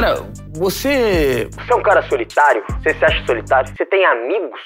Cara, 0.00 0.30
você. 0.54 1.50
Você 1.50 1.72
é 1.72 1.74
um 1.74 1.82
cara 1.82 2.08
solitário? 2.08 2.62
Você 2.68 2.94
se 2.94 3.04
acha 3.04 3.26
solitário? 3.26 3.74
Você 3.76 3.84
tem 3.84 4.06
amigos 4.06 4.60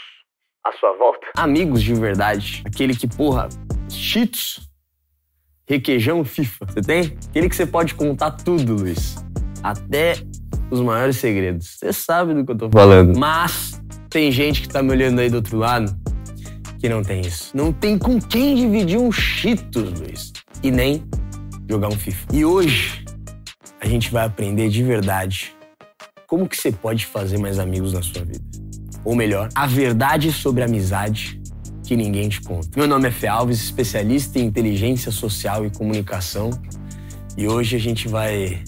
à 0.62 0.72
sua 0.72 0.92
volta? 0.98 1.26
Amigos 1.38 1.82
de 1.82 1.94
verdade. 1.94 2.62
Aquele 2.66 2.94
que, 2.94 3.08
porra, 3.08 3.48
cheats, 3.88 4.60
requeijão, 5.66 6.22
FIFA. 6.22 6.66
Você 6.66 6.82
tem? 6.82 7.18
Aquele 7.30 7.48
que 7.48 7.56
você 7.56 7.64
pode 7.64 7.94
contar 7.94 8.32
tudo, 8.32 8.74
Luiz. 8.74 9.24
Até 9.62 10.16
os 10.70 10.82
maiores 10.82 11.16
segredos. 11.16 11.78
Você 11.78 11.94
sabe 11.94 12.34
do 12.34 12.44
que 12.44 12.52
eu 12.52 12.58
tô 12.58 12.70
falando. 12.70 13.18
Mas 13.18 13.80
tem 14.10 14.30
gente 14.30 14.60
que 14.60 14.68
tá 14.68 14.82
me 14.82 14.90
olhando 14.90 15.18
aí 15.18 15.30
do 15.30 15.36
outro 15.36 15.56
lado 15.56 15.90
que 16.78 16.90
não 16.90 17.02
tem 17.02 17.22
isso. 17.22 17.56
Não 17.56 17.72
tem 17.72 17.98
com 17.98 18.20
quem 18.20 18.54
dividir 18.54 18.98
um 18.98 19.10
Cheetos, 19.10 19.98
Luiz. 19.98 20.30
E 20.62 20.70
nem 20.70 21.02
jogar 21.70 21.88
um 21.88 21.96
FIFA. 21.96 22.26
E 22.34 22.44
hoje 22.44 23.01
gente 23.92 24.10
vai 24.10 24.24
aprender 24.24 24.68
de 24.70 24.82
verdade 24.82 25.54
como 26.26 26.48
que 26.48 26.56
você 26.56 26.72
pode 26.72 27.04
fazer 27.04 27.38
mais 27.38 27.58
amigos 27.58 27.92
na 27.92 28.00
sua 28.00 28.24
vida. 28.24 28.40
Ou 29.04 29.14
melhor, 29.14 29.50
a 29.54 29.66
verdade 29.66 30.32
sobre 30.32 30.62
a 30.62 30.66
amizade 30.66 31.38
que 31.84 31.94
ninguém 31.94 32.28
te 32.28 32.40
conta. 32.40 32.68
Meu 32.74 32.86
nome 32.86 33.08
é 33.08 33.10
Fê 33.10 33.26
Alves, 33.26 33.62
especialista 33.62 34.38
em 34.38 34.44
inteligência 34.44 35.12
social 35.12 35.66
e 35.66 35.70
comunicação. 35.70 36.50
E 37.36 37.46
hoje 37.46 37.76
a 37.76 37.78
gente 37.78 38.08
vai 38.08 38.62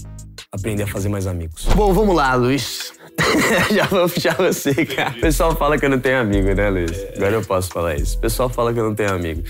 aprender 0.51 0.83
a 0.83 0.87
fazer 0.87 1.09
mais 1.09 1.25
amigos. 1.25 1.65
Bom, 1.75 1.91
vamos 1.91 2.15
lá, 2.15 2.35
Luiz. 2.35 2.93
Já 3.73 3.85
vou 3.85 4.07
puxar 4.07 4.35
você, 4.35 4.85
cara. 4.85 5.15
O 5.17 5.21
pessoal 5.21 5.55
fala 5.55 5.77
que 5.79 5.85
eu 5.85 5.89
não 5.89 5.99
tenho 5.99 6.19
amigo, 6.19 6.53
né, 6.53 6.69
Luiz? 6.69 6.91
Agora 7.15 7.33
eu 7.33 7.41
posso 7.41 7.69
falar 7.69 7.95
isso. 7.95 8.17
O 8.17 8.21
pessoal 8.21 8.49
fala 8.49 8.73
que 8.73 8.79
eu 8.79 8.83
não 8.83 8.93
tenho 8.93 9.13
amigo. 9.13 9.41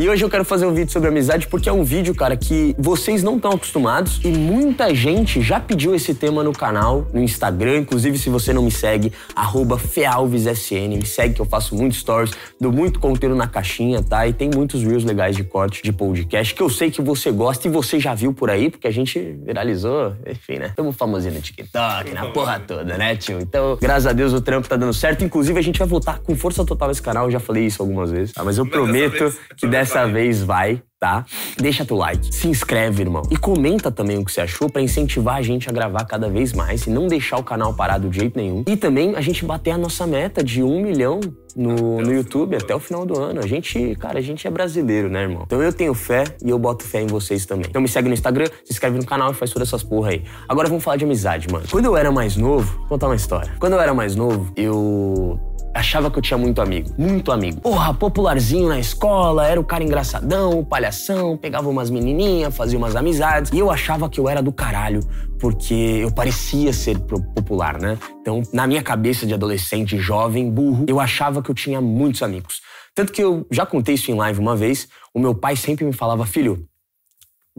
E 0.00 0.08
hoje 0.08 0.24
eu 0.24 0.30
quero 0.30 0.44
fazer 0.44 0.64
um 0.64 0.72
vídeo 0.72 0.92
sobre 0.92 1.08
amizade 1.08 1.48
porque 1.48 1.68
é 1.68 1.72
um 1.72 1.82
vídeo, 1.82 2.14
cara, 2.14 2.36
que 2.36 2.72
vocês 2.78 3.20
não 3.20 3.34
estão 3.34 3.50
acostumados 3.50 4.20
e 4.22 4.28
muita 4.28 4.94
gente 4.94 5.42
já 5.42 5.58
pediu 5.58 5.92
esse 5.92 6.14
tema 6.14 6.44
no 6.44 6.52
canal, 6.52 7.08
no 7.12 7.20
Instagram. 7.20 7.78
Inclusive, 7.78 8.16
se 8.16 8.30
você 8.30 8.52
não 8.52 8.62
me 8.62 8.70
segue, 8.70 9.12
FealvesSN, 9.90 10.96
me 10.96 11.04
segue 11.04 11.34
que 11.34 11.40
eu 11.40 11.44
faço 11.44 11.74
muitos 11.74 11.98
stories, 11.98 12.32
dou 12.60 12.70
muito 12.70 13.00
conteúdo 13.00 13.34
na 13.34 13.48
caixinha, 13.48 14.00
tá? 14.00 14.24
E 14.24 14.32
tem 14.32 14.48
muitos 14.54 14.84
reels 14.84 15.02
legais 15.02 15.34
de 15.34 15.42
corte 15.42 15.82
de 15.82 15.92
podcast 15.92 16.54
que 16.54 16.62
eu 16.62 16.70
sei 16.70 16.92
que 16.92 17.02
você 17.02 17.32
gosta 17.32 17.66
e 17.66 17.70
você 17.70 17.98
já 17.98 18.14
viu 18.14 18.32
por 18.32 18.50
aí, 18.50 18.70
porque 18.70 18.86
a 18.86 18.92
gente 18.92 19.18
viralizou, 19.44 20.14
enfim, 20.24 20.60
né? 20.60 20.72
Tamo 20.76 20.92
famosinho 20.92 21.34
no 21.34 21.40
TikTok, 21.40 22.12
na 22.12 22.26
porra 22.26 22.60
toda, 22.60 22.96
né, 22.96 23.16
tio? 23.16 23.40
Então, 23.40 23.76
graças 23.80 24.06
a 24.06 24.12
Deus 24.12 24.32
o 24.32 24.40
trampo 24.40 24.68
tá 24.68 24.76
dando 24.76 24.94
certo. 24.94 25.24
Inclusive, 25.24 25.58
a 25.58 25.62
gente 25.62 25.76
vai 25.76 25.88
voltar 25.88 26.20
com 26.20 26.36
força 26.36 26.64
total 26.64 26.86
nesse 26.86 27.02
canal, 27.02 27.24
eu 27.24 27.32
já 27.32 27.40
falei 27.40 27.66
isso 27.66 27.82
algumas 27.82 28.12
vezes, 28.12 28.32
tá? 28.32 28.44
Mas 28.44 28.58
eu 28.58 28.64
prometo 28.64 29.36
que 29.56 29.66
dessa 29.66 29.87
dessa 29.88 30.06
vez 30.06 30.42
vai, 30.42 30.82
tá? 31.00 31.24
Deixa 31.56 31.82
teu 31.82 31.96
like, 31.96 32.34
se 32.34 32.46
inscreve, 32.46 33.02
irmão. 33.02 33.22
E 33.30 33.36
comenta 33.38 33.90
também 33.90 34.18
o 34.18 34.24
que 34.24 34.30
você 34.30 34.42
achou 34.42 34.68
para 34.68 34.82
incentivar 34.82 35.36
a 35.36 35.42
gente 35.42 35.66
a 35.66 35.72
gravar 35.72 36.04
cada 36.04 36.28
vez 36.28 36.52
mais 36.52 36.86
e 36.86 36.90
não 36.90 37.06
deixar 37.06 37.38
o 37.38 37.42
canal 37.42 37.72
parado 37.72 38.10
de 38.10 38.18
jeito 38.18 38.36
nenhum. 38.36 38.64
E 38.66 38.76
também 38.76 39.16
a 39.16 39.22
gente 39.22 39.46
bater 39.46 39.70
a 39.70 39.78
nossa 39.78 40.06
meta 40.06 40.44
de 40.44 40.62
um 40.62 40.82
milhão 40.82 41.20
no, 41.56 42.02
no 42.02 42.12
YouTube 42.12 42.54
até 42.54 42.74
o 42.74 42.78
final 42.78 43.06
do 43.06 43.18
ano. 43.18 43.40
A 43.42 43.46
gente, 43.46 43.96
cara, 43.96 44.18
a 44.18 44.22
gente 44.22 44.46
é 44.46 44.50
brasileiro, 44.50 45.08
né, 45.08 45.22
irmão? 45.22 45.44
Então 45.46 45.62
eu 45.62 45.72
tenho 45.72 45.94
fé 45.94 46.24
e 46.44 46.50
eu 46.50 46.58
boto 46.58 46.84
fé 46.84 47.00
em 47.00 47.06
vocês 47.06 47.46
também. 47.46 47.64
Então 47.70 47.80
me 47.80 47.88
segue 47.88 48.08
no 48.08 48.14
Instagram, 48.14 48.46
se 48.62 48.72
inscreve 48.72 48.98
no 48.98 49.06
canal 49.06 49.30
e 49.30 49.34
faz 49.34 49.50
todas 49.50 49.68
essas 49.68 49.82
porra 49.82 50.10
aí. 50.10 50.22
Agora 50.46 50.68
vamos 50.68 50.84
falar 50.84 50.96
de 50.96 51.04
amizade, 51.04 51.48
mano. 51.50 51.64
Quando 51.70 51.86
eu 51.86 51.96
era 51.96 52.12
mais 52.12 52.36
novo, 52.36 52.76
vou 52.80 52.88
contar 52.88 53.06
uma 53.06 53.16
história. 53.16 53.50
Quando 53.58 53.72
eu 53.72 53.80
era 53.80 53.94
mais 53.94 54.14
novo, 54.14 54.52
eu 54.54 55.40
achava 55.78 56.10
que 56.10 56.18
eu 56.18 56.22
tinha 56.22 56.36
muito 56.36 56.60
amigo. 56.60 56.90
Muito 56.98 57.30
amigo. 57.30 57.60
Porra, 57.60 57.94
popularzinho 57.94 58.68
na 58.68 58.78
escola, 58.78 59.46
era 59.46 59.60
o 59.60 59.64
cara 59.64 59.84
engraçadão, 59.84 60.64
palhação, 60.64 61.36
pegava 61.36 61.68
umas 61.68 61.88
menininhas, 61.88 62.56
fazia 62.56 62.76
umas 62.76 62.96
amizades. 62.96 63.52
E 63.52 63.58
eu 63.58 63.70
achava 63.70 64.08
que 64.08 64.18
eu 64.18 64.28
era 64.28 64.42
do 64.42 64.52
caralho, 64.52 65.00
porque 65.38 65.74
eu 65.74 66.12
parecia 66.12 66.72
ser 66.72 66.98
popular, 66.98 67.80
né? 67.80 67.96
Então, 68.20 68.42
na 68.52 68.66
minha 68.66 68.82
cabeça 68.82 69.26
de 69.26 69.34
adolescente, 69.34 69.96
jovem, 69.98 70.50
burro, 70.50 70.84
eu 70.88 71.00
achava 71.00 71.42
que 71.42 71.50
eu 71.50 71.54
tinha 71.54 71.80
muitos 71.80 72.22
amigos. 72.22 72.60
Tanto 72.94 73.12
que 73.12 73.22
eu 73.22 73.46
já 73.50 73.64
contei 73.64 73.94
isso 73.94 74.10
em 74.10 74.14
live 74.14 74.40
uma 74.40 74.56
vez, 74.56 74.88
o 75.14 75.20
meu 75.20 75.34
pai 75.34 75.54
sempre 75.54 75.84
me 75.84 75.92
falava, 75.92 76.26
filho, 76.26 76.66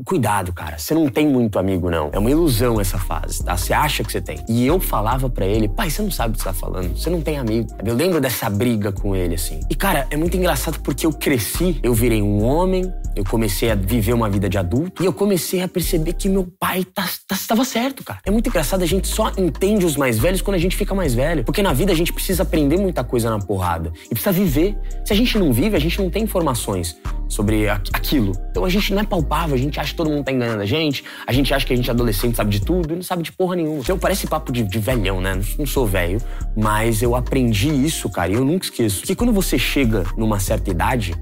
Cuidado, 0.06 0.54
cara. 0.54 0.78
Você 0.78 0.94
não 0.94 1.08
tem 1.08 1.28
muito 1.28 1.60
amigo, 1.60 1.90
não. 1.90 2.10
É 2.12 2.20
uma 2.20 2.30
ilusão 2.30 2.80
essa 2.80 2.98
fase, 2.98 3.44
tá? 3.44 3.56
Você 3.56 3.74
acha 3.74 4.04
que 4.04 4.12
você 4.12 4.22
tem. 4.22 4.40
E 4.48 4.66
eu 4.66 4.80
falava 4.80 5.30
para 5.30 5.46
ele, 5.46 5.68
pai, 5.68 5.90
você 5.90 6.02
não 6.02 6.12
sabe 6.12 6.34
o 6.34 6.38
que 6.38 6.44
você 6.44 6.50
tá 6.50 6.54
falando. 6.54 6.98
Você 6.98 7.10
não 7.10 7.22
tem 7.22 7.38
amigo. 7.38 7.70
Eu 7.84 7.96
lembro 7.96 8.22
dessa 8.22 8.50
briga 8.50 8.92
com 8.92 9.16
ele, 9.16 9.36
assim. 9.36 9.60
E, 9.70 9.76
cara, 9.76 10.08
é 10.10 10.18
muito 10.18 10.36
engraçado 10.38 10.80
porque 10.80 11.06
eu 11.06 11.14
cresci, 11.14 11.80
eu 11.84 11.94
virei 11.94 12.22
um 12.22 12.44
homem, 12.44 12.92
eu 13.16 13.24
comecei 13.24 13.72
a 13.72 13.76
viver 13.76 14.14
uma 14.14 14.30
vida 14.30 14.48
de 14.50 14.58
adulto 14.58 15.04
e 15.04 15.06
eu 15.06 15.14
comecei 15.14 15.62
a 15.62 15.68
perceber 15.68 16.14
que 16.14 16.30
meu 16.30 16.48
pai 16.60 16.84
tá, 16.84 17.08
tá, 17.28 17.36
estava 17.36 17.66
certo, 17.66 18.04
cara. 18.04 18.20
É 18.26 18.32
muito 18.32 18.48
engraçado, 18.48 18.84
a 18.84 18.88
gente 18.88 19.08
só 19.08 19.32
entende 19.38 19.86
os 19.86 19.96
mais 19.96 20.18
velhos 20.18 20.42
quando 20.42 20.56
a 20.56 20.60
gente 20.60 20.76
fica 20.76 20.94
mais 20.94 21.14
velho. 21.14 21.44
Porque 21.44 21.62
na 21.62 21.74
vida 21.74 21.92
a 21.92 21.96
gente 21.96 22.14
precisa 22.14 22.44
aprender 22.44 22.78
muita 22.78 23.04
coisa 23.04 23.30
na 23.30 23.40
porrada. 23.40 23.92
E 24.06 24.10
precisa 24.10 24.32
viver. 24.32 24.78
Se 25.06 25.14
a 25.14 25.16
gente 25.16 25.38
não 25.38 25.52
vive, 25.52 25.76
a 25.76 25.80
gente 25.80 26.00
não 26.00 26.10
tem 26.10 26.24
informações 26.24 26.96
sobre 27.30 27.70
aquilo. 27.70 28.34
Então 28.50 28.66
a 28.66 28.70
gente 28.70 28.94
não 28.94 29.02
é 29.02 29.06
palpável, 29.06 29.56
a 29.56 29.58
gente 29.58 29.80
acha 29.80 29.92
que 29.92 29.96
todo 29.96 30.10
mundo 30.10 30.26
tá 30.26 30.32
enganando 30.32 30.62
a 30.62 30.66
gente, 30.66 31.04
a 31.26 31.32
gente 31.32 31.54
acha 31.54 31.66
que 31.66 31.72
a 31.72 31.76
gente 31.76 31.90
é 31.90 31.94
adolescente, 31.94 32.36
sabe 32.36 32.50
de 32.50 32.60
tudo 32.60 32.94
e 32.94 32.96
não 32.96 33.04
sabe 33.04 33.24
de 33.24 33.32
porra 33.32 33.56
nenhuma. 33.56 33.80
Então 33.80 33.98
parece 33.98 34.28
papo 34.28 34.52
de, 34.52 34.64
de 34.64 34.80
velhão, 34.80 35.22
né? 35.22 35.40
Não 35.58 35.66
sou 35.66 35.86
velho, 35.86 36.20
mas 36.58 37.02
eu 37.02 37.16
aprendi 37.16 37.70
isso, 37.70 38.10
cara, 38.10 38.32
e 38.32 38.36
eu 38.36 38.44
nunca 38.44 38.66
esqueço. 38.66 39.04
Que 39.04 39.16
quando 39.16 39.32
você 39.32 39.58
chega 39.58 40.04
numa 40.18 40.40
certa 40.40 40.72
idade, 40.72 41.14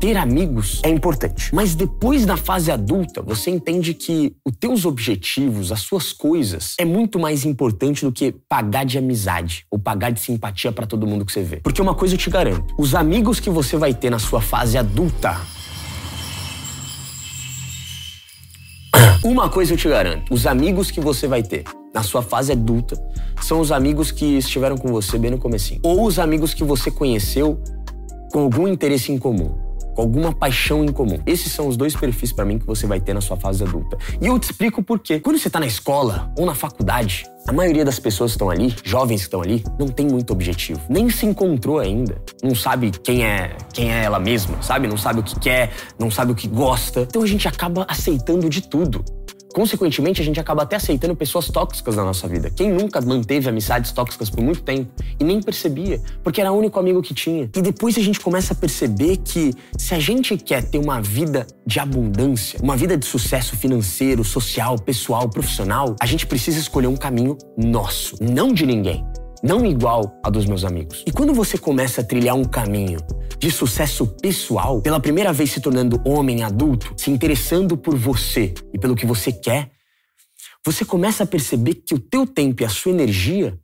ter 0.00 0.16
amigos 0.16 0.80
é 0.82 0.88
importante. 0.88 1.54
Mas 1.54 1.74
depois 1.74 2.24
da 2.24 2.36
fase 2.36 2.70
adulta, 2.70 3.20
você 3.20 3.50
entende 3.50 3.92
que 3.92 4.34
os 4.44 4.56
teus 4.56 4.84
objetivos, 4.86 5.70
as 5.70 5.80
suas 5.80 6.12
coisas, 6.12 6.74
é 6.78 6.84
muito 6.84 7.18
mais 7.18 7.44
importante 7.44 8.04
do 8.04 8.10
que 8.10 8.32
pagar 8.48 8.84
de 8.84 8.96
amizade 8.96 9.66
ou 9.70 9.78
pagar 9.78 10.10
de 10.10 10.20
simpatia 10.20 10.72
para 10.72 10.86
todo 10.86 11.06
mundo 11.06 11.24
que 11.24 11.32
você 11.32 11.42
vê. 11.42 11.56
Porque 11.56 11.82
uma 11.82 11.94
coisa 11.94 12.14
eu 12.14 12.18
te 12.18 12.30
garanto, 12.30 12.74
os 12.78 12.94
amigos 12.94 13.38
que 13.38 13.50
você 13.50 13.76
vai 13.76 13.92
ter 13.92 14.10
na 14.10 14.18
sua 14.18 14.40
fase 14.40 14.78
adulta 14.78 15.38
Uma 19.22 19.48
coisa 19.48 19.74
eu 19.74 19.76
te 19.76 19.88
garanto: 19.88 20.32
os 20.32 20.46
amigos 20.46 20.90
que 20.90 21.00
você 21.00 21.26
vai 21.28 21.42
ter 21.42 21.64
na 21.94 22.02
sua 22.02 22.22
fase 22.22 22.52
adulta 22.52 22.96
são 23.40 23.60
os 23.60 23.70
amigos 23.72 24.10
que 24.10 24.38
estiveram 24.38 24.76
com 24.76 24.88
você 24.88 25.18
bem 25.18 25.30
no 25.30 25.38
comecinho. 25.38 25.80
Ou 25.82 26.06
os 26.06 26.18
amigos 26.18 26.54
que 26.54 26.64
você 26.64 26.90
conheceu 26.90 27.60
com 28.32 28.40
algum 28.40 28.68
interesse 28.68 29.12
em 29.12 29.18
comum 29.18 29.69
com 29.94 30.02
alguma 30.02 30.32
paixão 30.32 30.84
em 30.84 30.92
comum. 30.92 31.18
Esses 31.26 31.52
são 31.52 31.68
os 31.68 31.76
dois 31.76 31.94
perfis 31.94 32.32
para 32.32 32.44
mim 32.44 32.58
que 32.58 32.66
você 32.66 32.86
vai 32.86 33.00
ter 33.00 33.14
na 33.14 33.20
sua 33.20 33.36
fase 33.36 33.62
adulta. 33.62 33.96
E 34.20 34.26
eu 34.26 34.38
te 34.38 34.44
explico 34.44 34.82
por 34.82 34.98
quê. 34.98 35.20
Quando 35.20 35.38
você 35.38 35.50
tá 35.50 35.60
na 35.60 35.66
escola 35.66 36.32
ou 36.36 36.46
na 36.46 36.54
faculdade, 36.54 37.24
a 37.46 37.52
maioria 37.52 37.84
das 37.84 37.98
pessoas 37.98 38.32
que 38.32 38.36
estão 38.36 38.50
ali, 38.50 38.74
jovens 38.84 39.22
que 39.22 39.26
estão 39.26 39.42
ali, 39.42 39.64
não 39.78 39.88
tem 39.88 40.06
muito 40.06 40.32
objetivo. 40.32 40.80
Nem 40.88 41.08
se 41.10 41.26
encontrou 41.26 41.78
ainda. 41.78 42.22
Não 42.42 42.54
sabe 42.54 42.90
quem 42.90 43.24
é, 43.24 43.56
quem 43.72 43.92
é 43.92 44.04
ela 44.04 44.20
mesma, 44.20 44.62
sabe? 44.62 44.86
Não 44.86 44.96
sabe 44.96 45.20
o 45.20 45.22
que 45.22 45.38
quer, 45.38 45.72
não 45.98 46.10
sabe 46.10 46.32
o 46.32 46.34
que 46.34 46.46
gosta. 46.46 47.00
Então 47.00 47.22
a 47.22 47.26
gente 47.26 47.48
acaba 47.48 47.86
aceitando 47.88 48.48
de 48.48 48.62
tudo. 48.62 49.04
Consequentemente, 49.54 50.20
a 50.20 50.24
gente 50.24 50.38
acaba 50.38 50.62
até 50.62 50.76
aceitando 50.76 51.14
pessoas 51.14 51.48
tóxicas 51.48 51.96
na 51.96 52.04
nossa 52.04 52.28
vida. 52.28 52.50
Quem 52.50 52.70
nunca 52.70 53.00
manteve 53.00 53.48
amizades 53.48 53.92
tóxicas 53.92 54.30
por 54.30 54.42
muito 54.42 54.62
tempo 54.62 54.90
e 55.18 55.24
nem 55.24 55.42
percebia, 55.42 56.00
porque 56.22 56.40
era 56.40 56.52
o 56.52 56.56
único 56.56 56.78
amigo 56.78 57.02
que 57.02 57.12
tinha. 57.12 57.50
E 57.56 57.62
depois 57.62 57.96
a 57.98 58.00
gente 58.00 58.20
começa 58.20 58.52
a 58.52 58.56
perceber 58.56 59.16
que 59.18 59.52
se 59.76 59.94
a 59.94 59.98
gente 59.98 60.36
quer 60.36 60.62
ter 60.62 60.78
uma 60.78 61.00
vida 61.00 61.46
de 61.66 61.80
abundância, 61.80 62.60
uma 62.62 62.76
vida 62.76 62.96
de 62.96 63.06
sucesso 63.06 63.56
financeiro, 63.56 64.22
social, 64.24 64.78
pessoal, 64.78 65.28
profissional, 65.28 65.96
a 66.00 66.06
gente 66.06 66.26
precisa 66.26 66.58
escolher 66.58 66.86
um 66.86 66.96
caminho 66.96 67.36
nosso, 67.56 68.16
não 68.20 68.52
de 68.52 68.64
ninguém 68.64 69.04
não 69.42 69.64
igual 69.64 70.18
a 70.22 70.30
dos 70.30 70.46
meus 70.46 70.64
amigos. 70.64 71.02
E 71.06 71.12
quando 71.12 71.32
você 71.32 71.56
começa 71.56 72.02
a 72.02 72.04
trilhar 72.04 72.36
um 72.36 72.44
caminho 72.44 73.00
de 73.40 73.50
sucesso 73.50 74.06
pessoal, 74.06 74.82
pela 74.82 75.00
primeira 75.00 75.32
vez 75.32 75.50
se 75.50 75.60
tornando 75.60 76.00
homem 76.04 76.42
adulto, 76.42 76.92
se 76.96 77.10
interessando 77.10 77.74
por 77.76 77.96
você 77.96 78.52
e 78.72 78.78
pelo 78.78 78.94
que 78.94 79.06
você 79.06 79.32
quer, 79.32 79.70
você 80.64 80.84
começa 80.84 81.24
a 81.24 81.26
perceber 81.26 81.74
que 81.74 81.94
o 81.94 81.98
teu 81.98 82.26
tempo 82.26 82.62
e 82.62 82.66
a 82.66 82.68
sua 82.68 82.92
energia 82.92 83.58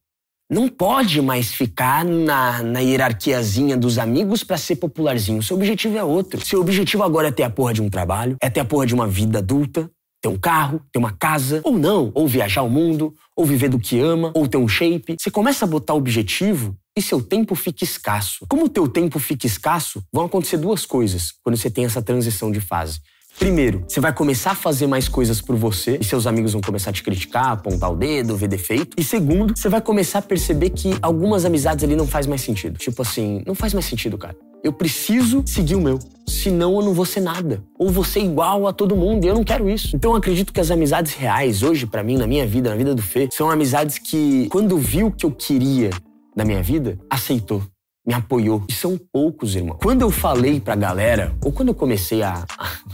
não 0.51 0.67
pode 0.69 1.21
mais 1.21 1.53
ficar 1.53 2.05
na, 2.05 2.63
na 2.63 2.81
hierarquiazinha 2.81 3.77
dos 3.77 3.99
amigos 3.99 4.43
para 4.43 4.57
ser 4.57 4.77
popularzinho. 4.77 5.43
Seu 5.43 5.57
objetivo 5.57 5.99
é 5.99 6.05
outro. 6.05 6.43
Seu 6.45 6.61
objetivo 6.61 7.03
agora 7.03 7.29
é 7.29 7.33
ter 7.33 7.43
a 7.43 7.51
porra 7.51 7.75
de 7.75 7.83
um 7.83 7.91
trabalho, 7.91 8.37
é 8.41 8.49
ter 8.49 8.61
a 8.61 8.65
porra 8.65 8.87
de 8.87 8.95
uma 8.95 9.07
vida 9.07 9.41
adulta, 9.41 9.91
ter 10.27 10.29
um 10.29 10.37
carro, 10.37 10.81
ter 10.93 10.99
uma 10.99 11.13
casa, 11.13 11.61
ou 11.63 11.79
não, 11.79 12.11
ou 12.13 12.27
viajar 12.27 12.63
o 12.63 12.69
mundo, 12.69 13.15
ou 13.37 13.47
viver 13.47 13.69
do 13.69 13.79
que 13.79 14.01
ama, 14.01 14.33
ou 14.35 14.49
ter 14.49 14.57
um 14.57 14.67
shape. 14.67 15.17
Você 15.19 15.31
começa 15.31 15.65
a 15.65 15.69
botar 15.69 15.95
objetivo 15.95 16.77
e 16.97 17.03
seu 17.03 17.23
tempo 17.23 17.55
fica 17.55 17.85
escasso. 17.85 18.45
Como 18.49 18.65
o 18.65 18.69
teu 18.69 18.89
tempo 18.89 19.21
fica 19.21 19.47
escasso, 19.47 20.03
vão 20.13 20.25
acontecer 20.25 20.57
duas 20.57 20.85
coisas 20.85 21.33
quando 21.45 21.57
você 21.57 21.71
tem 21.71 21.85
essa 21.85 22.03
transição 22.03 22.51
de 22.51 22.61
fase. 22.61 22.99
Primeiro, 23.39 23.85
você 23.87 24.01
vai 24.01 24.15
começar 24.15 24.53
a 24.53 24.55
fazer 24.55 24.87
mais 24.87 25.09
coisas 25.09 25.43
por 25.43 25.55
você 25.57 25.99
e 26.01 26.05
seus 26.05 26.27
amigos 26.27 26.55
vão 26.55 26.63
começar 26.63 26.89
a 26.89 26.93
te 26.93 27.03
criticar, 27.03 27.53
apontar 27.53 27.93
o 27.93 27.97
dedo, 27.97 28.35
ver 28.35 28.49
defeito. 28.49 28.97
E 28.99 29.05
segundo, 29.05 29.55
você 29.55 29.69
vai 29.69 29.81
começar 29.81 30.21
a 30.21 30.23
perceber 30.23 30.71
que 30.71 30.97
algumas 31.03 31.45
amizades 31.45 31.85
ali 31.85 31.95
não 31.95 32.07
faz 32.07 32.27
mais 32.27 32.41
sentido. 32.41 32.79
Tipo 32.79 33.03
assim, 33.03 33.43
não 33.47 33.55
faz 33.55 33.75
mais 33.75 33.85
sentido, 33.85 34.17
cara. 34.17 34.35
Eu 34.67 34.73
preciso 34.73 35.45
seguir 35.47 35.77
o 35.77 35.81
meu. 35.81 35.97
Senão 36.27 36.75
eu 36.75 36.83
não 36.85 36.93
vou 36.93 37.05
ser 37.05 37.21
nada. 37.21 37.63
Ou 37.79 37.89
vou 37.89 38.03
ser 38.03 38.19
igual 38.19 38.67
a 38.67 38.73
todo 38.73 38.97
mundo. 38.97 39.25
E 39.25 39.29
eu 39.29 39.35
não 39.37 39.45
quero 39.45 39.71
isso. 39.71 39.95
Então 39.95 40.11
eu 40.11 40.17
acredito 40.17 40.53
que 40.53 40.59
as 40.59 40.73
amizades 40.73 41.15
reais, 41.15 41.63
hoje, 41.63 41.87
para 41.87 42.03
mim, 42.03 42.17
na 42.17 42.27
minha 42.27 42.45
vida, 42.45 42.71
na 42.71 42.75
vida 42.75 42.93
do 42.93 43.01
Fê, 43.01 43.29
são 43.31 43.49
amizades 43.49 43.97
que, 43.99 44.49
quando 44.51 44.77
viu 44.77 45.07
o 45.07 45.13
que 45.13 45.25
eu 45.25 45.31
queria 45.31 45.91
da 46.35 46.45
minha 46.45 46.65
vida, 46.65 46.99
aceitou 47.09 47.63
me 48.07 48.15
apoiou. 48.15 48.63
E 48.69 48.73
são 48.73 48.97
poucos, 49.13 49.57
irmão. 49.57 49.77
Quando 49.83 50.03
eu 50.03 50.11
falei 50.11 50.61
pra 50.61 50.77
galera, 50.77 51.35
ou 51.45 51.51
quando 51.51 51.71
eu 51.71 51.75
comecei 51.75 52.23
a. 52.23 52.47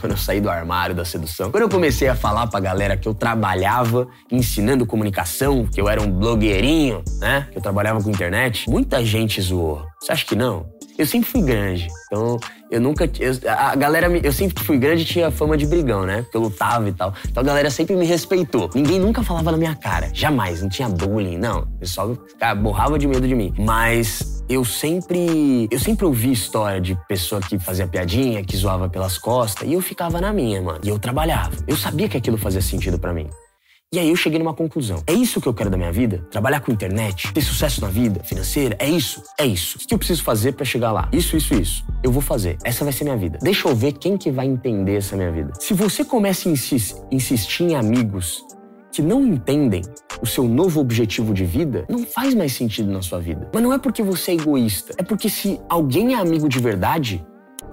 Quando 0.03 0.11
eu 0.11 0.17
saí 0.17 0.41
do 0.41 0.49
armário 0.49 0.93
da 0.93 1.05
sedução, 1.05 1.49
quando 1.49 1.63
eu 1.63 1.69
comecei 1.69 2.09
a 2.09 2.15
falar 2.15 2.47
pra 2.47 2.59
galera 2.59 2.97
que 2.97 3.07
eu 3.07 3.13
trabalhava 3.13 4.05
ensinando 4.29 4.85
comunicação, 4.85 5.65
que 5.65 5.79
eu 5.79 5.87
era 5.87 6.01
um 6.01 6.11
blogueirinho, 6.11 7.01
né? 7.21 7.47
Que 7.49 7.57
eu 7.57 7.61
trabalhava 7.61 8.03
com 8.03 8.09
internet, 8.09 8.69
muita 8.69 9.05
gente 9.05 9.41
zoou. 9.41 9.81
Você 10.01 10.11
acha 10.11 10.25
que 10.25 10.35
não? 10.35 10.65
Eu 10.97 11.05
sempre 11.05 11.29
fui 11.29 11.41
grande. 11.41 11.87
Então, 12.07 12.37
eu 12.69 12.81
nunca. 12.81 13.09
Eu, 13.17 13.33
a 13.47 13.75
galera. 13.77 14.07
Eu 14.17 14.33
sempre 14.33 14.61
fui 14.61 14.77
grande 14.77 15.03
e 15.03 15.05
tinha 15.05 15.31
fama 15.31 15.55
de 15.55 15.65
brigão, 15.65 16.05
né? 16.05 16.23
Porque 16.23 16.35
eu 16.35 16.41
lutava 16.41 16.89
e 16.89 16.91
tal. 16.91 17.13
Então 17.25 17.41
a 17.41 17.45
galera 17.45 17.69
sempre 17.69 17.95
me 17.95 18.05
respeitou. 18.05 18.69
Ninguém 18.75 18.99
nunca 18.99 19.23
falava 19.23 19.51
na 19.51 19.57
minha 19.57 19.73
cara. 19.73 20.09
Jamais. 20.13 20.61
Não 20.61 20.67
tinha 20.67 20.89
bullying, 20.89 21.37
não. 21.37 21.61
O 21.61 21.79
pessoal 21.79 22.17
cara, 22.37 22.55
borrava 22.55 22.99
de 22.99 23.07
medo 23.07 23.25
de 23.25 23.35
mim. 23.35 23.53
Mas 23.57 24.42
eu 24.53 24.63
sempre. 24.63 25.67
Eu 25.71 25.79
sempre 25.79 26.05
ouvi 26.05 26.31
história 26.31 26.79
de 26.79 26.97
pessoa 27.07 27.41
que 27.41 27.57
fazia 27.57 27.87
piadinha, 27.87 28.43
que 28.43 28.55
zoava 28.55 28.87
pelas 28.87 29.17
costas. 29.17 29.67
E 29.67 29.73
eu 29.73 29.81
ficava 29.81 30.21
na 30.21 30.31
minha, 30.31 30.61
mano. 30.61 30.79
E 30.83 30.89
eu 30.89 30.99
trabalhava. 30.99 31.55
Eu 31.67 31.75
sabia 31.75 32.07
que 32.07 32.17
aquilo 32.17 32.37
fazia 32.37 32.61
sentido 32.61 32.99
para 32.99 33.13
mim. 33.13 33.29
E 33.93 33.99
aí 33.99 34.09
eu 34.09 34.15
cheguei 34.15 34.39
numa 34.39 34.55
conclusão. 34.55 35.03
É 35.05 35.13
isso 35.13 35.39
que 35.39 35.47
eu 35.47 35.53
quero 35.53 35.69
da 35.69 35.77
minha 35.77 35.91
vida? 35.91 36.25
Trabalhar 36.31 36.61
com 36.61 36.71
internet? 36.71 37.31
Ter 37.31 37.41
sucesso 37.41 37.79
na 37.79 37.89
vida 37.89 38.23
financeira? 38.23 38.75
É 38.79 38.89
isso? 38.89 39.21
É 39.39 39.45
isso. 39.45 39.77
O 39.77 39.87
que 39.87 39.93
eu 39.93 39.99
preciso 39.99 40.23
fazer 40.23 40.53
para 40.53 40.65
chegar 40.65 40.91
lá? 40.91 41.07
Isso, 41.11 41.37
isso, 41.37 41.53
isso. 41.53 41.85
Eu 42.01 42.11
vou 42.11 42.21
fazer. 42.21 42.57
Essa 42.63 42.83
vai 42.83 42.91
ser 42.91 43.03
minha 43.03 43.17
vida. 43.17 43.37
Deixa 43.39 43.67
eu 43.67 43.75
ver 43.75 43.91
quem 43.93 44.17
que 44.17 44.31
vai 44.31 44.47
entender 44.47 44.95
essa 44.95 45.15
minha 45.15 45.31
vida. 45.31 45.53
Se 45.59 45.75
você 45.75 46.03
começa 46.03 46.49
a 46.49 46.51
insistir 47.11 47.63
em 47.63 47.75
amigos 47.75 48.43
que 48.91 49.01
não 49.01 49.25
entendem 49.25 49.83
o 50.21 50.25
seu 50.25 50.43
novo 50.45 50.79
objetivo 50.79 51.33
de 51.33 51.45
vida, 51.45 51.85
não 51.89 52.05
faz 52.05 52.33
mais 52.33 52.53
sentido 52.53 52.91
na 52.91 53.01
sua 53.01 53.19
vida. 53.19 53.49
Mas 53.53 53.63
não 53.63 53.73
é 53.73 53.77
porque 53.77 54.03
você 54.03 54.31
é 54.31 54.33
egoísta. 54.35 54.93
É 54.97 55.03
porque 55.03 55.29
se 55.29 55.59
alguém 55.69 56.13
é 56.13 56.17
amigo 56.17 56.47
de 56.47 56.59
verdade, 56.59 57.25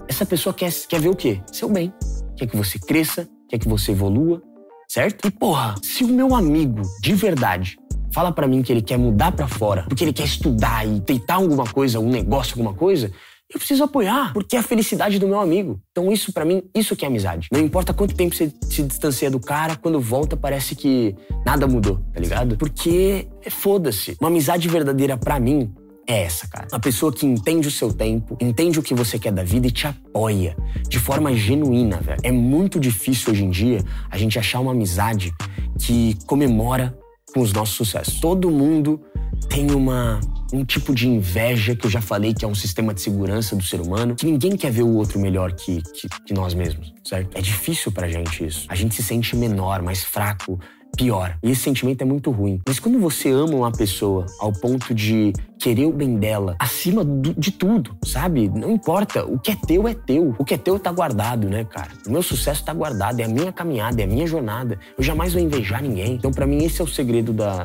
essa 0.09 0.27
pessoa 0.27 0.53
quer, 0.53 0.73
quer 0.89 1.01
ver 1.01 1.09
o 1.09 1.17
quê? 1.17 1.41
Seu 1.53 1.69
bem. 1.69 1.93
Quer 2.37 2.47
que 2.47 2.57
você 2.57 2.79
cresça, 2.79 3.29
quer 3.49 3.59
que 3.59 3.69
você 3.69 3.93
evolua, 3.93 4.43
certo? 4.89 5.27
E 5.27 5.31
porra, 5.31 5.75
se 5.83 6.05
o 6.05 6.09
meu 6.09 6.35
amigo 6.35 6.83
de 7.01 7.15
verdade 7.15 7.79
fala 8.13 8.33
para 8.33 8.49
mim 8.49 8.63
que 8.63 8.73
ele 8.73 8.83
quer 8.83 8.99
mudar 8.99 9.33
para 9.33 9.47
fora, 9.47 9.85
porque 9.89 10.03
ele 10.03 10.13
quer 10.13 10.25
estudar 10.25 10.87
e 10.87 11.01
tentar 11.01 11.35
alguma 11.35 11.65
coisa, 11.65 12.01
um 12.01 12.11
negócio, 12.11 12.55
alguma 12.55 12.75
coisa, 12.75 13.13
eu 13.53 13.59
preciso 13.59 13.83
apoiar, 13.83 14.33
porque 14.33 14.57
é 14.57 14.61
a 14.61 14.63
felicidade 14.63 15.19
do 15.19 15.27
meu 15.27 15.41
amigo. 15.41 15.81
Então 15.91 16.13
isso 16.13 16.33
para 16.33 16.45
mim, 16.45 16.63
isso 16.75 16.95
que 16.95 17.05
é 17.05 17.09
amizade. 17.09 17.49
Não 17.53 17.61
importa 17.61 17.93
quanto 17.93 18.15
tempo 18.15 18.35
você 18.35 18.53
se 18.63 18.83
distancia 18.83 19.31
do 19.31 19.41
cara, 19.41 19.77
quando 19.77 20.01
volta 20.01 20.37
parece 20.37 20.77
que 20.77 21.17
nada 21.45 21.67
mudou, 21.67 21.99
tá 22.15 22.21
ligado? 22.21 22.57
Porque 22.57 23.27
foda-se. 23.51 24.17
Uma 24.21 24.29
amizade 24.29 24.69
verdadeira 24.69 25.17
para 25.17 25.41
mim 25.41 25.73
é 26.07 26.23
essa, 26.23 26.47
cara. 26.47 26.69
Uma 26.73 26.81
pessoa 26.81 27.13
que 27.13 27.27
entende 27.27 27.67
o 27.67 27.71
seu 27.71 27.93
tempo, 27.93 28.37
entende 28.41 28.79
o 28.79 28.83
que 28.83 28.95
você 28.95 29.19
quer 29.19 29.33
da 29.33 29.43
vida 29.43 29.67
e 29.67 29.71
te 29.71 29.87
apoia 29.87 30.57
de 30.89 30.99
forma 30.99 31.35
genuína, 31.35 32.01
velho. 32.01 32.21
É 32.23 32.33
muito 32.33 32.79
difícil 32.79 33.33
hoje 33.33 33.45
em 33.45 33.51
dia 33.51 33.85
a 34.11 34.17
gente 34.17 34.39
achar 34.39 34.61
uma 34.61 34.73
amizade 34.73 35.33
que 35.79 36.17
comemora 36.27 36.97
com 37.33 37.41
os 37.41 37.53
nossos 37.53 37.75
sucessos. 37.75 38.21
Todo 38.21 38.51
mundo 38.51 39.01
tem 39.49 39.71
uma 39.73 40.21
um 40.53 40.65
tipo 40.65 40.95
de 40.95 41.09
inveja 41.09 41.75
que 41.75 41.87
eu 41.87 41.91
já 41.91 42.01
falei 42.01 42.35
que 42.35 42.45
é 42.45 42.49
um 42.49 42.55
sistema 42.55 42.93
de 42.93 43.01
segurança 43.01 43.55
do 43.57 43.63
ser 43.63 43.81
humano, 43.81 44.15
que 44.15 44.27
ninguém 44.27 44.57
quer 44.57 44.71
ver 44.71 44.83
o 44.83 44.95
outro 44.95 45.19
melhor 45.19 45.53
que, 45.53 45.83
que, 45.83 46.09
que 46.27 46.35
nós 46.35 46.55
mesmos, 46.55 46.93
certo? 47.05 47.37
É 47.37 47.41
difícil 47.41 47.93
pra 47.93 48.09
gente 48.09 48.45
isso. 48.45 48.67
A 48.69 48.75
gente 48.75 48.95
se 48.95 49.03
sente 49.03 49.37
menor, 49.37 49.83
mais 49.83 50.03
fraco, 50.03 50.59
pior. 50.97 51.37
E 51.43 51.51
esse 51.51 51.63
sentimento 51.63 52.03
é 52.03 52.05
muito 52.05 52.31
ruim. 52.31 52.61
Mas 52.67 52.79
quando 52.79 52.99
você 52.99 53.31
ama 53.31 53.55
uma 53.55 53.73
pessoa 53.73 54.27
ao 54.39 54.53
ponto 54.53 54.95
de 54.95 55.33
querer 55.59 55.87
o 55.87 55.93
bem 55.93 56.17
dela 56.17 56.57
acima 56.59 57.05
do, 57.05 57.35
de 57.35 57.51
tudo, 57.51 57.97
sabe? 58.05 58.49
Não 58.49 58.71
importa. 58.71 59.25
O 59.25 59.39
que 59.39 59.53
é 59.53 59.57
teu 59.57 59.87
é 59.87 59.95
teu. 59.95 60.35
O 60.39 60.45
que 60.45 60.55
é 60.55 60.59
teu 60.59 60.79
tá 60.79 60.91
guardado, 60.91 61.49
né, 61.49 61.65
cara? 61.65 61.91
O 62.07 62.11
meu 62.11 62.23
sucesso 62.23 62.65
tá 62.65 62.73
guardado. 62.73 63.21
É 63.21 63.25
a 63.25 63.29
minha 63.29 63.53
caminhada, 63.53 64.01
é 64.01 64.05
a 64.05 64.09
minha 64.09 64.27
jornada. 64.27 64.79
Eu 64.97 65.05
jamais 65.05 65.33
vou 65.33 65.43
invejar 65.43 65.83
ninguém. 65.83 66.15
Então, 66.15 66.31
para 66.31 66.47
mim, 66.47 66.65
esse 66.65 66.81
é 66.81 66.85
o 66.85 66.89
segredo 66.89 67.33
da, 67.33 67.65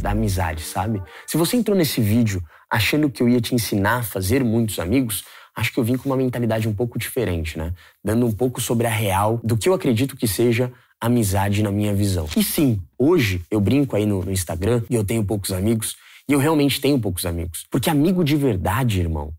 da 0.00 0.10
amizade, 0.10 0.62
sabe? 0.62 1.02
Se 1.26 1.36
você 1.36 1.56
entrou 1.56 1.76
nesse 1.76 2.00
vídeo 2.00 2.42
achando 2.70 3.10
que 3.10 3.22
eu 3.22 3.28
ia 3.28 3.40
te 3.40 3.54
ensinar 3.54 3.98
a 3.98 4.02
fazer 4.02 4.44
muitos 4.44 4.78
amigos, 4.78 5.24
acho 5.56 5.72
que 5.72 5.78
eu 5.78 5.84
vim 5.84 5.96
com 5.96 6.08
uma 6.08 6.16
mentalidade 6.16 6.68
um 6.68 6.74
pouco 6.74 6.98
diferente, 6.98 7.58
né? 7.58 7.72
Dando 8.02 8.26
um 8.26 8.32
pouco 8.32 8.60
sobre 8.60 8.86
a 8.86 8.90
real 8.90 9.40
do 9.42 9.56
que 9.56 9.68
eu 9.68 9.74
acredito 9.74 10.16
que 10.16 10.28
seja 10.28 10.72
amizade 11.00 11.62
na 11.62 11.70
minha 11.70 11.94
visão. 11.94 12.26
E 12.36 12.42
sim, 12.42 12.80
hoje 12.98 13.42
eu 13.50 13.60
brinco 13.60 13.96
aí 13.96 14.04
no, 14.04 14.24
no 14.24 14.32
Instagram 14.32 14.82
e 14.90 14.94
eu 14.94 15.04
tenho 15.04 15.24
poucos 15.24 15.52
amigos, 15.52 15.96
e 16.28 16.32
eu 16.32 16.38
realmente 16.38 16.80
tenho 16.80 16.98
poucos 17.00 17.24
amigos. 17.24 17.66
Porque 17.70 17.88
amigo 17.88 18.22
de 18.22 18.36
verdade, 18.36 19.00
irmão, 19.00 19.32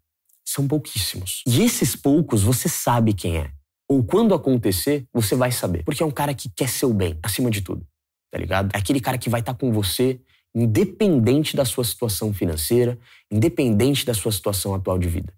são 0.44 0.68
pouquíssimos. 0.68 1.44
E 1.46 1.62
esses 1.62 1.96
poucos 1.96 2.42
você 2.42 2.68
sabe 2.68 3.14
quem 3.14 3.38
é. 3.38 3.52
Ou 3.88 4.04
quando 4.04 4.34
acontecer, 4.34 5.06
você 5.14 5.36
vai 5.36 5.52
saber. 5.52 5.84
Porque 5.84 6.02
é 6.02 6.06
um 6.06 6.12
cara 6.12 6.34
que 6.34 6.50
quer 6.50 6.68
seu 6.68 6.94
bem, 6.94 7.18
acima 7.22 7.52
de 7.52 7.62
tudo. 7.62 7.86
Tá 8.32 8.38
ligado? 8.38 8.70
É 8.74 8.78
aquele 8.78 9.00
cara 9.00 9.18
que 9.18 9.30
vai 9.30 9.40
estar 9.40 9.54
tá 9.54 9.60
com 9.60 9.72
você 9.72 10.20
independente 10.54 11.56
da 11.56 11.66
sua 11.66 11.84
situação 11.84 12.34
financeira, 12.34 12.98
independente 13.32 14.06
da 14.06 14.14
sua 14.14 14.32
situação 14.32 14.74
atual 14.74 14.98
de 14.98 15.08
vida. 15.08 15.34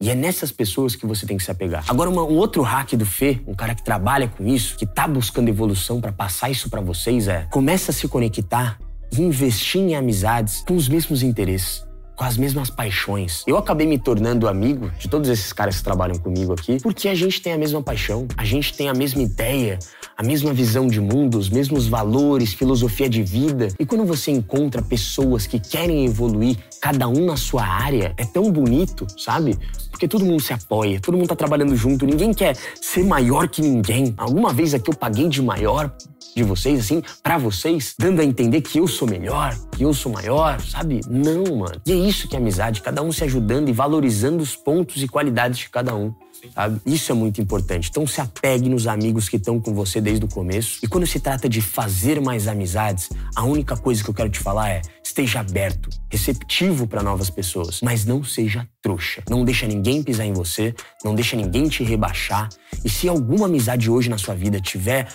E 0.00 0.10
é 0.10 0.14
nessas 0.14 0.50
pessoas 0.50 0.96
que 0.96 1.06
você 1.06 1.24
tem 1.24 1.36
que 1.36 1.42
se 1.42 1.50
apegar. 1.50 1.84
Agora, 1.88 2.10
uma, 2.10 2.22
um 2.22 2.36
outro 2.36 2.62
hack 2.62 2.94
do 2.94 3.06
Fê, 3.06 3.40
um 3.46 3.54
cara 3.54 3.74
que 3.74 3.82
trabalha 3.82 4.28
com 4.28 4.46
isso, 4.46 4.76
que 4.76 4.86
tá 4.86 5.06
buscando 5.06 5.48
evolução 5.48 6.00
para 6.00 6.12
passar 6.12 6.50
isso 6.50 6.68
para 6.68 6.80
vocês 6.80 7.28
é: 7.28 7.46
começa 7.50 7.90
a 7.90 7.94
se 7.94 8.08
conectar 8.08 8.78
e 9.12 9.22
investir 9.22 9.80
em 9.80 9.94
amizades 9.94 10.64
com 10.66 10.74
os 10.74 10.88
mesmos 10.88 11.22
interesses 11.22 11.84
com 12.16 12.24
as 12.24 12.36
mesmas 12.36 12.70
paixões. 12.70 13.42
Eu 13.46 13.56
acabei 13.56 13.86
me 13.86 13.98
tornando 13.98 14.46
amigo 14.46 14.90
de 14.98 15.08
todos 15.08 15.28
esses 15.28 15.52
caras 15.52 15.78
que 15.78 15.84
trabalham 15.84 16.16
comigo 16.16 16.52
aqui, 16.52 16.78
porque 16.80 17.08
a 17.08 17.14
gente 17.14 17.40
tem 17.40 17.52
a 17.52 17.58
mesma 17.58 17.82
paixão, 17.82 18.26
a 18.36 18.44
gente 18.44 18.72
tem 18.74 18.88
a 18.88 18.94
mesma 18.94 19.22
ideia, 19.22 19.78
a 20.16 20.22
mesma 20.22 20.52
visão 20.52 20.86
de 20.86 21.00
mundo, 21.00 21.38
os 21.38 21.48
mesmos 21.48 21.86
valores, 21.86 22.54
filosofia 22.54 23.08
de 23.08 23.22
vida. 23.22 23.68
E 23.78 23.84
quando 23.84 24.04
você 24.04 24.30
encontra 24.30 24.80
pessoas 24.80 25.46
que 25.46 25.58
querem 25.58 26.04
evoluir, 26.04 26.56
cada 26.80 27.08
um 27.08 27.26
na 27.26 27.36
sua 27.36 27.64
área, 27.64 28.14
é 28.16 28.24
tão 28.24 28.50
bonito, 28.50 29.06
sabe? 29.18 29.58
Porque 29.90 30.08
todo 30.08 30.24
mundo 30.24 30.40
se 30.40 30.52
apoia, 30.52 31.00
todo 31.00 31.16
mundo 31.16 31.28
tá 31.28 31.36
trabalhando 31.36 31.74
junto, 31.76 32.06
ninguém 32.06 32.32
quer 32.32 32.56
ser 32.80 33.04
maior 33.04 33.48
que 33.48 33.62
ninguém. 33.62 34.14
Alguma 34.16 34.52
vez 34.52 34.74
aqui 34.74 34.90
eu 34.90 34.94
paguei 34.94 35.28
de 35.28 35.40
maior 35.42 35.94
de 36.34 36.42
vocês, 36.42 36.80
assim, 36.80 37.02
para 37.22 37.38
vocês, 37.38 37.94
dando 37.98 38.20
a 38.20 38.24
entender 38.24 38.60
que 38.60 38.78
eu 38.78 38.88
sou 38.88 39.08
melhor, 39.08 39.56
que 39.70 39.84
eu 39.84 39.94
sou 39.94 40.10
maior, 40.10 40.60
sabe? 40.60 41.00
Não, 41.08 41.44
mano. 41.58 41.80
E 41.86 41.92
é 41.92 41.94
isso 41.94 42.26
que 42.28 42.34
é 42.34 42.38
amizade, 42.38 42.82
cada 42.82 43.02
um 43.02 43.12
se 43.12 43.22
ajudando 43.22 43.68
e 43.68 43.72
valorizando 43.72 44.42
os 44.42 44.56
pontos 44.56 45.02
e 45.02 45.06
qualidades 45.06 45.58
de 45.58 45.68
cada 45.68 45.94
um. 45.94 46.12
Sabe? 46.52 46.80
Isso 46.86 47.12
é 47.12 47.14
muito 47.14 47.40
importante. 47.40 47.88
Então 47.90 48.06
se 48.06 48.20
apegue 48.20 48.68
nos 48.68 48.86
amigos 48.86 49.28
que 49.28 49.36
estão 49.36 49.60
com 49.60 49.72
você 49.74 50.00
desde 50.00 50.24
o 50.24 50.28
começo. 50.28 50.78
E 50.82 50.88
quando 50.88 51.06
se 51.06 51.20
trata 51.20 51.48
de 51.48 51.60
fazer 51.60 52.20
mais 52.20 52.48
amizades, 52.48 53.10
a 53.34 53.44
única 53.44 53.76
coisa 53.76 54.02
que 54.02 54.10
eu 54.10 54.14
quero 54.14 54.28
te 54.28 54.38
falar 54.38 54.70
é: 54.70 54.82
esteja 55.04 55.40
aberto, 55.40 55.88
receptivo 56.10 56.86
para 56.86 57.02
novas 57.02 57.30
pessoas, 57.30 57.80
mas 57.82 58.04
não 58.04 58.22
seja 58.24 58.68
trouxa. 58.82 59.22
Não 59.28 59.44
deixa 59.44 59.66
ninguém 59.66 60.02
pisar 60.02 60.24
em 60.24 60.32
você, 60.32 60.74
não 61.04 61.14
deixa 61.14 61.36
ninguém 61.36 61.68
te 61.68 61.84
rebaixar. 61.84 62.48
E 62.84 62.88
se 62.88 63.08
alguma 63.08 63.46
amizade 63.46 63.90
hoje 63.90 64.10
na 64.10 64.18
sua 64.18 64.34
vida 64.34 64.60
tiver 64.60 65.08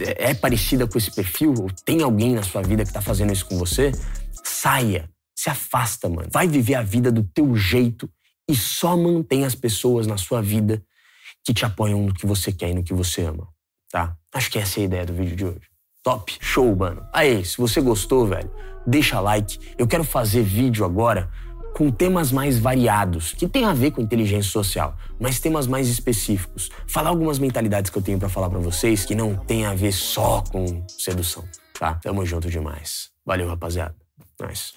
é 0.00 0.34
parecida 0.34 0.86
com 0.86 0.98
esse 0.98 1.10
perfil, 1.10 1.54
ou 1.58 1.70
tem 1.84 2.02
alguém 2.02 2.34
na 2.34 2.42
sua 2.42 2.62
vida 2.62 2.84
que 2.84 2.92
tá 2.92 3.00
fazendo 3.00 3.32
isso 3.32 3.46
com 3.46 3.58
você, 3.58 3.92
saia, 4.42 5.08
se 5.34 5.50
afasta, 5.50 6.08
mano. 6.08 6.28
Vai 6.32 6.46
viver 6.46 6.74
a 6.74 6.82
vida 6.82 7.12
do 7.12 7.22
teu 7.22 7.54
jeito 7.56 8.08
e 8.48 8.54
só 8.54 8.96
mantém 8.96 9.44
as 9.44 9.54
pessoas 9.54 10.06
na 10.06 10.16
sua 10.16 10.42
vida 10.42 10.82
que 11.44 11.52
te 11.52 11.64
apoiam 11.64 12.02
no 12.02 12.14
que 12.14 12.26
você 12.26 12.52
quer 12.52 12.70
e 12.70 12.74
no 12.74 12.82
que 12.82 12.94
você 12.94 13.22
ama, 13.22 13.48
tá? 13.90 14.16
Acho 14.32 14.50
que 14.50 14.58
essa 14.58 14.80
é 14.80 14.82
a 14.82 14.84
ideia 14.84 15.06
do 15.06 15.12
vídeo 15.12 15.36
de 15.36 15.44
hoje. 15.44 15.68
Top, 16.02 16.36
show, 16.40 16.74
mano. 16.76 17.06
Aí, 17.12 17.44
se 17.44 17.56
você 17.56 17.80
gostou, 17.80 18.26
velho, 18.26 18.50
deixa 18.86 19.20
like. 19.20 19.58
Eu 19.78 19.86
quero 19.86 20.04
fazer 20.04 20.42
vídeo 20.42 20.84
agora 20.84 21.30
com 21.74 21.90
temas 21.90 22.30
mais 22.30 22.58
variados, 22.58 23.32
que 23.32 23.48
tem 23.48 23.64
a 23.64 23.74
ver 23.74 23.90
com 23.90 24.00
inteligência 24.00 24.50
social, 24.50 24.96
mas 25.18 25.40
temas 25.40 25.66
mais 25.66 25.88
específicos. 25.88 26.70
Falar 26.86 27.08
algumas 27.08 27.38
mentalidades 27.38 27.90
que 27.90 27.98
eu 27.98 28.02
tenho 28.02 28.18
para 28.18 28.28
falar 28.28 28.48
para 28.48 28.60
vocês 28.60 29.04
que 29.04 29.14
não 29.14 29.34
tem 29.34 29.66
a 29.66 29.74
ver 29.74 29.92
só 29.92 30.42
com 30.52 30.84
sedução, 30.86 31.44
tá? 31.78 31.94
Tamo 31.94 32.24
junto 32.24 32.48
demais. 32.48 33.10
Valeu, 33.26 33.48
rapaziada. 33.48 33.96
Nice. 34.40 34.74